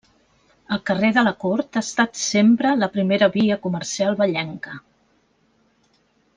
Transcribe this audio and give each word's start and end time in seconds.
El 0.75 0.79
carrer 0.89 1.11
de 1.17 1.23
la 1.27 1.33
Cort 1.43 1.79
ha 1.79 1.83
estat 1.89 2.17
sempre 2.23 2.73
la 2.85 2.91
primera 2.97 3.29
via 3.37 3.61
comercial 3.69 4.21
vallenca. 4.25 4.77